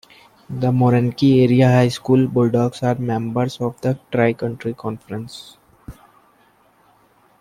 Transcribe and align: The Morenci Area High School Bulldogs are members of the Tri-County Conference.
The 0.49 0.71
Morenci 0.71 1.43
Area 1.47 1.69
High 1.69 1.89
School 1.89 2.27
Bulldogs 2.27 2.81
are 2.81 2.95
members 2.95 3.61
of 3.61 3.79
the 3.81 3.99
Tri-County 4.11 4.73
Conference. 4.73 5.57